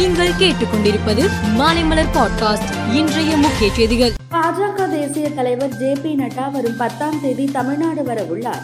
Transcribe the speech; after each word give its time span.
நீங்கள் 0.00 0.36
கேட்டுக்கொண்டிருப்பது 0.38 1.22
மாலைமலர் 1.58 2.10
பாட்காஸ்ட் 2.14 2.94
இன்றைய 2.94 3.36
முக்கிய 3.36 3.74
செய்திகள். 3.74 4.12
பாஜக 4.30 4.90
தேசிய 4.90 5.30
தலைவர் 5.30 5.76
ஜே 5.76 5.92
பி 6.02 6.14
நட்டா 6.14 6.50
வரும் 6.50 6.76
பத்தாம் 6.76 7.20
தேதி 7.22 7.44
தமிழ்நாடு 7.44 8.04
வர 8.04 8.22
உள்ளார். 8.22 8.62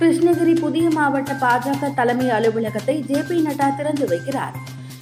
கிருஷ்ணகிரி 0.00 0.60
புதிய 0.60 0.90
மாவட்ட 0.90 1.32
பாஜக 1.32 1.94
தலைமை 1.94 2.30
அலுவலகத்தை 2.30 3.00
ஜே 3.00 3.22
பி 3.28 3.42
நட்டா 3.42 3.76
திறந்து 3.76 4.06
வைக்கிறார். 4.06 4.52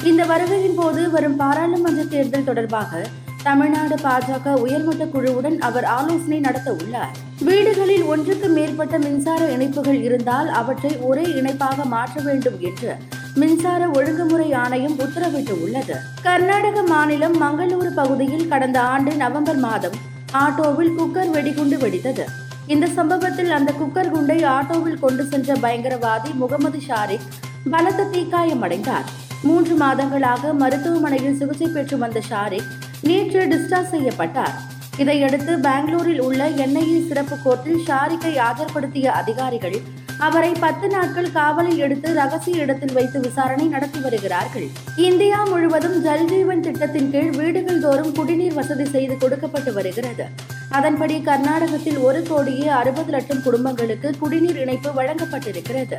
இந்த 0.05 0.25
வருகையின் 0.25 0.75
போது 0.75 1.11
வரும் 1.11 1.37
பாராளுமன்ற 1.37 2.05
தேர்தல் 2.05 2.45
தொடர்பாக 2.45 3.07
தமிழ்நாடு 3.43 3.95
பாஜக 3.95 4.55
உயர்மட்ட 4.55 5.05
குழுவுடன் 5.05 5.59
அவர் 5.59 5.85
ஆலோசனை 5.85 6.39
நடத்த 6.39 6.73
உள்ளார். 6.73 7.16
வீடுகளில் 7.41 8.03
ஒன்றுக்கு 8.03 8.48
மேற்பட்ட 8.48 8.98
மின்சார 8.98 9.51
இணைப்புகள் 9.51 10.03
இருந்தால் 10.03 10.48
அவற்றை 10.48 10.96
ஒரே 10.96 11.23
இணைப்பாக 11.23 11.85
மாற்ற 11.85 12.23
வேண்டும் 12.23 12.61
என்று 12.61 12.96
மின்சார 13.41 13.82
ஒழுங்குமுறை 13.89 14.53
ஆணையம் 14.62 14.98
உத்தரவிட்டு 15.05 15.55
உள்ளது 15.64 15.95
கர்நாடக 16.23 16.82
மாநிலம் 16.82 17.37
மங்களூரு 17.43 17.91
பகுதியில் 17.95 18.49
கடந்த 18.49 18.79
ஆண்டு 18.81 19.13
நவம்பர் 19.22 19.58
மாதம் 19.64 19.96
ஆட்டோவில் 20.43 20.93
குக்கர் 20.99 21.31
வெடிகுண்டு 21.31 21.77
வெடித்தது. 21.77 22.25
இந்த 22.67 22.86
சம்பவத்தில் 22.99 23.50
அந்த 23.50 23.72
குக்கர் 23.81 24.11
குண்டை 24.11 24.36
ஆட்டோவில் 24.44 25.00
கொண்டு 25.00 25.25
சென்ற 25.25 25.57
பயங்கரவாதி 25.64 26.31
முகமது 26.43 26.81
ஷாரிக் 26.89 27.27
பலத்த 27.71 28.07
தீக்காயமடைந்தார். 28.14 29.08
மூன்று 29.49 29.75
மாதங்களாக 29.79 30.53
மருத்துவமனையில் 30.63 31.36
சிகிச்சை 31.41 31.69
பெற்று 31.69 31.99
வந்த 31.99 32.22
ஷாரிக் 32.30 32.70
நேற்று 33.08 33.42
டிஸ்சார்ஜ் 33.55 33.92
செய்யப்பட்டார். 33.94 34.55
இதையடுத்து 35.03 35.53
பெங்களூரில் 35.58 36.20
உள்ள 36.20 36.48
என்ஐஏ 36.64 36.98
சிறப்பு 37.08 37.36
கோர்ட்டில் 37.44 37.84
ஷாரிக்கை 37.89 38.34
ஆஜர்படுத்திய 38.48 39.06
அதிகாரிகள் 39.20 39.78
அவரை 40.19 40.53
பத்து 40.61 40.89
நாட்கள் 40.89 41.33
காவலில் 41.33 41.78
எடுத்து 41.78 42.14
ரகசிய 42.14 42.62
இடத்தில் 42.62 42.92
வைத்து 42.92 43.20
விசாரணை 43.20 43.67
நடத்தி 43.67 44.00
வருகிறார்கள். 44.00 44.67
இந்தியா 44.97 45.45
முழுவதும் 45.45 46.05
ஜல்ஜீவன் 46.05 46.61
திட்டத்தின் 46.61 47.11
கீழ் 47.11 47.31
வீடுகள் 47.31 47.81
தோறும் 47.81 48.12
குடிநீர் 48.12 48.55
வசதி 48.55 48.84
செய்து 48.84 49.17
கொடுக்கப்பட்டு 49.17 49.72
வருகிறது. 49.72 50.27
அதன்படி 50.69 51.20
கர்நாடகத்தில் 51.20 51.97
ஒரு 51.97 52.22
கோடியே 52.22 52.66
அறுபது 52.66 53.11
லட்சம் 53.11 53.42
குடும்பங்களுக்கு 53.42 54.11
குடிநீர் 54.19 54.56
இணைப்பு 54.56 54.91
வழங்கப்பட்டிருக்கிறது. 54.91 55.98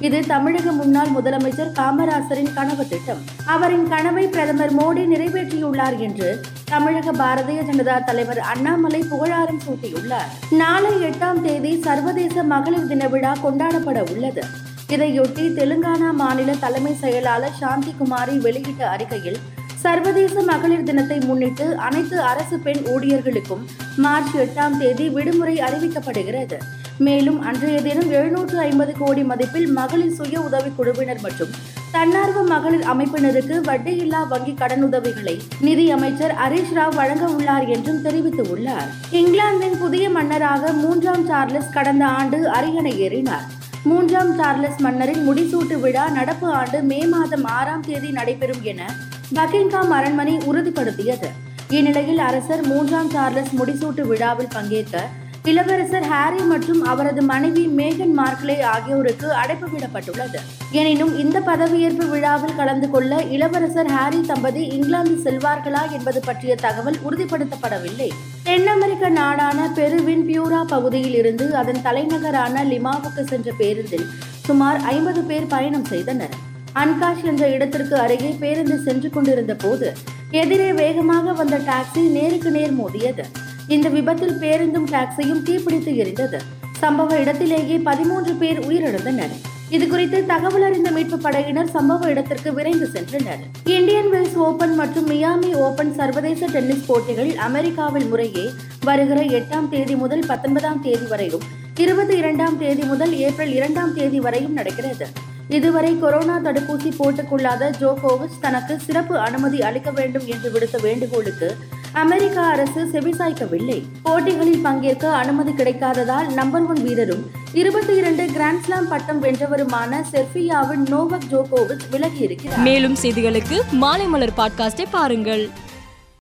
இது 0.00 0.20
தமிழக 0.26 0.72
முன்னாள் 0.72 1.08
முதலமைச்சர் 1.08 1.72
காமராசரின் 1.72 2.54
கனவு 2.54 2.88
திட்டம். 2.88 3.18
அவரின் 3.46 3.88
கனவை 3.88 4.26
பிரதமர் 4.26 4.76
மோடி 4.76 5.04
நிறைவேற்றியுள்ளார் 5.06 5.98
என்று 5.98 6.40
தமிழக 6.70 7.12
பாரதிய 7.12 7.58
ஜனதா 7.68 8.04
தலைவர் 8.04 8.38
அண்ணாமலை 8.38 9.00
புகழாரம் 9.10 9.60
சூட்டியுள்ளார். 9.66 10.30
நாளை 10.50 10.92
எட்டாம் 11.02 11.40
தேதி 11.40 11.82
சர்வதேச 11.82 12.42
மகளிர் 12.42 12.86
தின 12.86 13.08
விழா 13.08 13.32
கொண்டாடப்பட 13.42 14.00
உள்ளது. 14.12 14.42
இதையொட்டி 14.88 15.44
தெலுங்கானா 15.58 16.10
மாநில 16.12 16.54
தலைமை 16.54 16.94
செயலாளர் 16.94 17.54
சாந்தி 17.60 17.94
குமாரி 17.98 18.38
வெளியிட்ட 18.38 18.88
அறிக்கையில் 18.88 19.38
சர்வதேச 19.74 20.42
மகளிர் 20.42 20.82
தினத்தை 20.82 21.18
முன்னிட்டு 21.18 21.76
அனைத்து 21.76 22.20
அரசு 22.20 22.58
பெண் 22.58 22.82
ஊழியர்களுக்கும் 22.94 23.64
மார்ச் 23.96 24.36
எட்டாம் 24.36 24.78
தேதி 24.78 25.08
விடுமுறை 25.08 25.56
அறிவிக்கப்படுகிறது. 25.58 26.58
மேலும் 26.98 27.40
அன்றைய 27.40 27.82
தினம் 27.82 28.10
எழுநூற்று 28.10 28.58
ஐம்பது 28.58 28.92
கோடி 28.98 29.22
மதிப்பில் 29.22 29.66
மகளிர் 29.66 30.14
சுய 30.14 30.40
உதவி 30.40 30.70
குழுவினர் 30.76 31.20
மற்றும் 31.20 31.54
தன்னார்வ 31.92 32.42
மகளிர் 32.42 32.86
அமைப்பினருக்கு 32.86 33.56
வட்டியில்லா 33.66 34.28
வங்கி 34.28 34.52
கடனுதவிகளை 34.52 35.40
நிதி 35.60 35.90
அமைச்சர் 35.90 36.34
ஹரீஷ் 36.34 36.72
ராவ் 36.74 36.94
வழங்க 36.94 37.26
உள்ளார் 37.26 37.66
என்றும் 37.66 38.04
தெரிவித்துள்ளார். 38.04 38.88
இங்கிலாந்தின் 39.10 39.78
புதிய 39.78 40.10
மன்னராக 40.10 40.72
மூன்றாம் 40.72 41.26
சார்லஸ் 41.26 41.72
கடந்த 41.72 42.06
ஆண்டு 42.06 42.48
அரியணை 42.48 43.00
ஏறினார். 43.00 43.46
மூன்றாம் 43.84 44.34
சார்லஸ் 44.34 44.78
மன்னரின் 44.78 45.28
முடிசூட்டு 45.28 45.80
விழா 45.80 46.08
நடப்பு 46.08 46.50
ஆண்டு 46.50 46.82
மே 46.82 47.06
மாதம் 47.06 47.44
ஆறாம் 47.44 47.80
தேதி 47.80 48.10
நடைபெறும் 48.10 48.62
என 48.62 48.90
பக்கிங்காம் 49.34 49.88
அரண்மனை 49.88 50.36
உறுதிப்படுத்தியது. 50.36 51.28
இந்நிலையில் 51.68 52.18
அரசர் 52.18 52.66
மூன்றாம் 52.66 53.10
சார்லஸ் 53.10 53.54
முடிசூட்டு 53.58 54.00
விழாவில் 54.00 54.52
பங்கேற்க 54.52 55.08
இளவரசர் 55.50 56.06
ஹாரி 56.10 56.40
மற்றும் 56.50 56.80
அவரது 56.90 57.22
மனைவி 57.22 57.64
மேகன் 57.78 58.14
மார்க்லே 58.18 58.56
ஆகியோருக்கு 58.70 59.28
அழைப்பு 59.40 59.66
விடப்பட்டுள்ளது. 59.72 60.38
எனினும் 60.78 61.12
இந்த 61.18 61.40
பதவியேற்பு 61.40 62.04
விழாவில் 62.12 62.56
கலந்து 62.56 62.88
கொள்ள 62.90 63.20
இளவரசர் 63.34 63.90
ஹாரி 63.96 64.20
தம்பதி 64.30 64.62
இங்கிலாந்து 64.76 65.16
செல்வார்களா 65.26 65.82
என்பது 65.90 66.20
பற்றிய 66.20 66.54
தகவல் 66.64 66.98
உறுதிப்படுத்தப்படவில்லை. 67.06 68.08
தென் 68.48 68.66
அமெரிக்க 68.66 69.08
நாடான 69.08 69.68
பெருவின் 69.74 70.26
பியூரா 70.28 70.62
பகுதியில் 70.74 71.14
இருந்து 71.14 71.48
அதன் 71.62 71.82
தலைநகரான 71.82 72.64
லிமாவுக்கு 72.72 73.24
சென்ற 73.32 73.52
பேருந்தில் 73.62 74.06
சுமார் 74.48 74.80
ஐம்பது 74.94 75.22
பேர் 75.22 75.50
பயணம் 75.54 75.88
செய்தனர். 75.92 76.36
அன்காஷ் 76.82 77.24
என்ற 77.24 77.44
இடத்திற்கு 77.48 77.96
அருகே 77.98 78.30
பேருந்து 78.40 78.78
சென்று 78.86 79.10
கொண்டிருந்த 79.10 79.54
போது 79.54 79.88
எதிரே 80.30 80.72
வேகமாக 80.72 81.32
வந்த 81.32 81.58
டாக்ஸி 81.58 82.02
நேருக்கு 82.10 82.50
நேர் 82.50 82.72
மோதியது. 82.80 83.24
இந்த 83.68 83.88
விபத்தில் 83.88 84.38
பேருந்தும் 84.40 84.86
டாக்ஸியும் 84.92 85.42
தீப்பிடித்து 85.42 85.92
எரிந்தது. 86.02 86.38
சம்பவ 86.80 87.18
இடத்திலேயே 87.18 87.78
பதிமூன்று 87.78 88.34
பேர் 88.34 88.58
உயிரிழந்தனர். 88.68 89.34
இது 89.70 89.88
குறித்து 89.88 90.26
தகவல் 90.26 90.62
அறிந்த 90.62 90.90
மீட்பு 90.90 91.18
படையினர் 91.18 91.70
சம்பவ 91.74 92.08
இடத்திற்கு 92.08 92.52
விரைந்து 92.52 92.90
சென்றனர். 92.94 93.38
இந்தியன் 93.64 94.10
வெல்ஸ் 94.12 94.34
ஓபன் 94.34 94.74
மற்றும் 94.74 95.10
மியாமி 95.10 95.54
ஓபன் 95.54 95.94
சர்வதேச 95.94 96.46
டென்னிஸ் 96.46 96.86
போட்டிகள் 96.86 97.34
அமெரிக்காவில் 97.34 98.06
முறையே 98.06 98.50
வருகிற 98.84 99.22
எட்டாம் 99.22 99.68
தேதி 99.68 99.96
முதல் 99.96 100.26
பத்தொன்பதாம் 100.26 100.82
தேதி 100.82 101.06
வரையும் 101.06 101.42
இருபத்தி 101.78 102.16
இரண்டாம் 102.16 102.58
தேதி 102.58 102.82
முதல் 102.82 103.18
ஏப்ரல் 103.18 103.52
இரண்டாம் 103.52 103.94
தேதி 103.94 104.20
வரையும் 104.20 104.52
நடக்கிறது. 104.52 105.25
இதுவரை 105.48 105.98
கொரோனா 105.98 106.38
தடுப்பூசி 106.38 106.92
போட்டுக்கொள்ளாத 106.98 107.70
ஜோகோவிச் 107.80 108.38
தனக்கு 108.40 108.80
சிறப்பு 108.80 109.18
அனுமதி 109.18 109.62
அளிக்க 109.62 109.90
வேண்டும் 109.90 110.26
என்று 110.26 110.50
விடுத்த 110.50 110.80
வேண்டுகோளுக்கு 110.80 111.56
அமெரிக்க 111.92 112.40
அரசு 112.40 112.88
செவிசாய்க்கவில்லை. 112.92 113.82
போட்டிகளில் 114.02 114.60
பங்கேற்க 114.62 115.08
அனுமதி 115.08 115.50
கிடைக்காததால் 115.50 116.32
நம்பர் 116.32 116.66
ஒன் 116.66 116.82
வீரரும் 116.82 117.30
இருபத்தி 117.52 117.94
இரண்டு 117.94 118.24
கிராண்ட்ஸ்லாம் 118.24 118.88
பட்டம் 118.88 119.22
வென்றவருமான 119.22 120.04
செர்பியாவின் 120.12 120.88
நோவக் 120.88 121.22
ஜோகோவிச் 121.30 121.80
விலகியிருக்கிறார். 121.90 122.56
மேலும் 122.56 122.96
செய்திகளுக்கு 123.02 123.60
மாலை 123.70 124.06
மலர் 124.06 124.32
பாட்காஸ்டை 124.36 124.84
பாருங்கள். 124.90 125.48